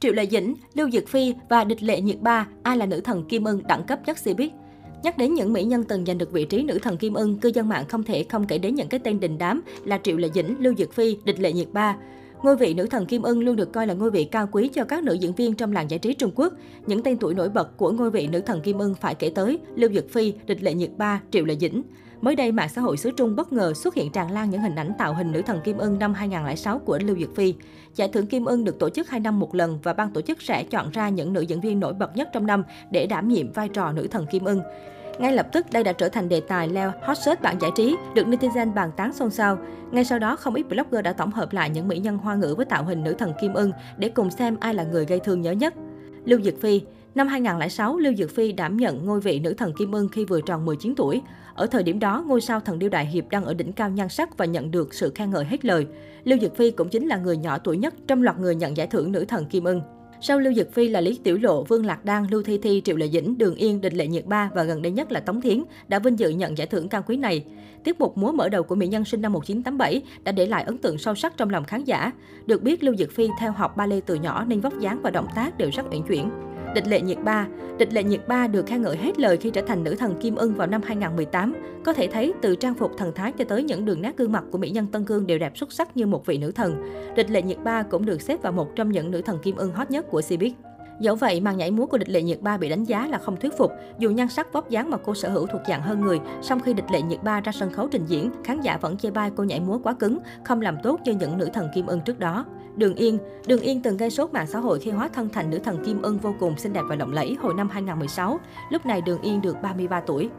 [0.00, 3.24] Triệu Lệ Dĩnh, Lưu Dực Phi và Địch Lệ Nhiệt Ba, ai là nữ thần
[3.24, 4.48] Kim Ưng đẳng cấp nhất Cbiz?
[5.02, 7.50] Nhắc đến những mỹ nhân từng giành được vị trí nữ thần Kim Ưng, cư
[7.54, 10.28] dân mạng không thể không kể đến những cái tên đình đám là Triệu Lệ
[10.34, 11.96] Dĩnh, Lưu Dực Phi, Địch Lệ Nhiệt Ba.
[12.42, 14.84] Ngôi vị nữ thần Kim Ưng luôn được coi là ngôi vị cao quý cho
[14.84, 16.52] các nữ diễn viên trong làng giải trí Trung Quốc.
[16.86, 19.58] Những tên tuổi nổi bật của ngôi vị nữ thần Kim Ưng phải kể tới
[19.74, 21.82] Lưu Dực Phi, Địch Lệ Nhiệt Ba, Triệu Lệ Dĩnh.
[22.20, 24.74] Mới đây, mạng xã hội xứ Trung bất ngờ xuất hiện tràn lan những hình
[24.74, 27.54] ảnh tạo hình nữ thần Kim Ưng năm 2006 của Lưu Dực Phi.
[27.94, 30.42] Giải thưởng Kim Ưng được tổ chức 2 năm một lần và ban tổ chức
[30.42, 33.52] sẽ chọn ra những nữ diễn viên nổi bật nhất trong năm để đảm nhiệm
[33.52, 34.60] vai trò nữ thần Kim Ưng.
[35.18, 37.96] Ngay lập tức, đây đã trở thành đề tài leo hot search bảng giải trí,
[38.14, 39.58] được netizen bàn tán xôn xao.
[39.90, 42.54] Ngay sau đó, không ít blogger đã tổng hợp lại những mỹ nhân hoa ngữ
[42.56, 45.40] với tạo hình nữ thần Kim Ưng để cùng xem ai là người gây thương
[45.40, 45.74] nhớ nhất.
[46.24, 46.80] Lưu Dực Phi
[47.14, 50.40] Năm 2006, Lưu Dực Phi đảm nhận ngôi vị nữ thần Kim Ưng khi vừa
[50.40, 51.22] tròn 19 tuổi.
[51.54, 54.08] Ở thời điểm đó, ngôi sao thần điêu đại hiệp đang ở đỉnh cao nhan
[54.08, 55.86] sắc và nhận được sự khen ngợi hết lời.
[56.24, 58.86] Lưu Dực Phi cũng chính là người nhỏ tuổi nhất trong loạt người nhận giải
[58.86, 59.80] thưởng nữ thần Kim Ưng.
[60.20, 62.96] Sau Lưu Dực Phi là Lý Tiểu Lộ, Vương Lạc Đan, Lưu Thi Thi, Triệu
[62.96, 65.62] Lệ Dĩnh, Đường Yên, Địch Lệ Nhiệt Ba và gần đây nhất là Tống Thiến
[65.88, 67.44] đã vinh dự nhận giải thưởng cao quý này.
[67.84, 70.78] Tiết mục múa mở đầu của mỹ nhân sinh năm 1987 đã để lại ấn
[70.78, 72.12] tượng sâu sắc trong lòng khán giả.
[72.46, 75.28] Được biết Lưu Dực Phi theo học ballet từ nhỏ nên vóc dáng và động
[75.34, 76.30] tác đều rất uyển chuyển.
[76.74, 77.46] Địch Lệ Nhiệt Ba
[77.78, 80.34] Địch Lệ Nhiệt Ba được khen ngợi hết lời khi trở thành nữ thần Kim
[80.34, 81.54] Ưng vào năm 2018.
[81.84, 84.44] Có thể thấy, từ trang phục thần thái cho tới những đường nét gương mặt
[84.50, 86.82] của mỹ nhân Tân Cương đều đẹp xuất sắc như một vị nữ thần.
[87.16, 89.70] Địch Lệ Nhiệt Ba cũng được xếp vào một trong những nữ thần Kim Ưng
[89.70, 90.52] hot nhất của Cbiz.
[91.00, 93.36] Dẫu vậy, màn nhảy múa của địch lệ nhiệt ba bị đánh giá là không
[93.36, 93.72] thuyết phục.
[93.98, 96.74] Dù nhan sắc vóc dáng mà cô sở hữu thuộc dạng hơn người, song khi
[96.74, 99.44] địch lệ nhiệt ba ra sân khấu trình diễn, khán giả vẫn chê bai cô
[99.44, 102.44] nhảy múa quá cứng, không làm tốt như những nữ thần Kim Ưng trước đó.
[102.76, 105.58] Đường Yên Đường Yên từng gây sốt mạng xã hội khi hóa thân thành nữ
[105.58, 108.40] thần Kim Ưng vô cùng xinh đẹp và lộng lẫy hồi năm 2016.
[108.70, 110.30] Lúc này Đường Yên được 33 tuổi.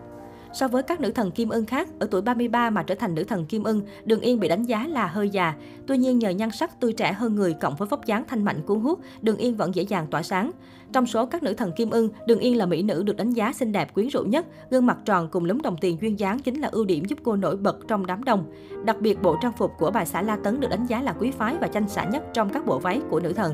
[0.53, 3.23] So với các nữ thần Kim Ưng khác, ở tuổi 33 mà trở thành nữ
[3.23, 5.53] thần Kim Ưng, Đường Yên bị đánh giá là hơi già.
[5.87, 8.61] Tuy nhiên nhờ nhan sắc tươi trẻ hơn người cộng với vóc dáng thanh mạnh
[8.65, 10.51] cuốn hút, Đường Yên vẫn dễ dàng tỏa sáng.
[10.93, 13.53] Trong số các nữ thần Kim Ưng, Đường Yên là mỹ nữ được đánh giá
[13.53, 16.61] xinh đẹp quyến rũ nhất, gương mặt tròn cùng lúm đồng tiền duyên dáng chính
[16.61, 18.51] là ưu điểm giúp cô nổi bật trong đám đông.
[18.85, 21.31] Đặc biệt bộ trang phục của bà xã La Tấn được đánh giá là quý
[21.31, 23.53] phái và chanh xả nhất trong các bộ váy của nữ thần.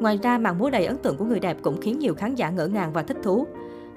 [0.00, 2.50] Ngoài ra, màn múa đầy ấn tượng của người đẹp cũng khiến nhiều khán giả
[2.50, 3.46] ngỡ ngàng và thích thú.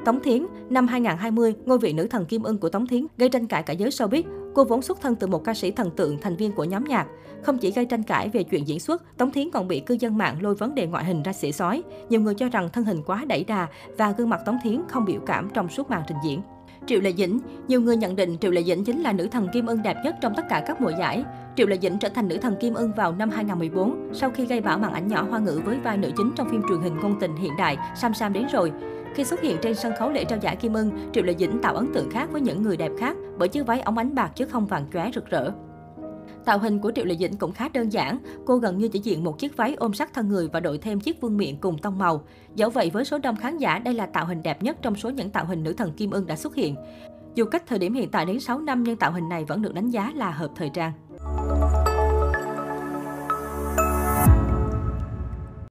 [0.05, 3.47] Tống Thiến, năm 2020, ngôi vị nữ thần Kim Ưng của Tống Thiến gây tranh
[3.47, 4.23] cãi cả giới showbiz.
[4.55, 7.07] Cô vốn xuất thân từ một ca sĩ thần tượng, thành viên của nhóm nhạc.
[7.43, 10.17] Không chỉ gây tranh cãi về chuyện diễn xuất, Tống Thiến còn bị cư dân
[10.17, 11.83] mạng lôi vấn đề ngoại hình ra xỉ sói.
[12.09, 15.05] Nhiều người cho rằng thân hình quá đẩy đà và gương mặt Tống Thiến không
[15.05, 16.41] biểu cảm trong suốt màn trình diễn.
[16.87, 19.65] Triệu Lệ Dĩnh, nhiều người nhận định Triệu Lệ Dĩnh chính là nữ thần Kim
[19.65, 21.23] Ưng đẹp nhất trong tất cả các mùa giải.
[21.55, 24.61] Triệu Lệ Dĩnh trở thành nữ thần Kim Ưng vào năm 2014 sau khi gây
[24.61, 27.19] bão màn ảnh nhỏ hoa ngữ với vai nữ chính trong phim truyền hình ngôn
[27.19, 28.71] tình hiện đại Sam Sam đến rồi.
[29.15, 31.75] Khi xuất hiện trên sân khấu lễ trao giải Kim Ưng, Triệu Lệ Dĩnh tạo
[31.75, 34.45] ấn tượng khác với những người đẹp khác bởi chiếc váy ống ánh bạc chứ
[34.45, 35.51] không vàng chóe rực rỡ.
[36.45, 39.23] Tạo hình của Triệu Lệ Dĩnh cũng khá đơn giản, cô gần như chỉ diện
[39.23, 41.97] một chiếc váy ôm sát thân người và đội thêm chiếc vương miện cùng tông
[41.97, 42.23] màu.
[42.55, 45.09] Dẫu vậy với số đông khán giả, đây là tạo hình đẹp nhất trong số
[45.09, 46.75] những tạo hình nữ thần Kim Ưng đã xuất hiện.
[47.35, 49.73] Dù cách thời điểm hiện tại đến 6 năm nhưng tạo hình này vẫn được
[49.73, 50.91] đánh giá là hợp thời trang.